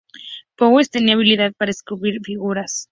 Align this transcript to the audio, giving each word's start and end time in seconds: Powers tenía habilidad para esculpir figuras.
Powers 0.57 0.89
tenía 0.89 1.13
habilidad 1.13 1.53
para 1.53 1.69
esculpir 1.69 2.19
figuras. 2.23 2.79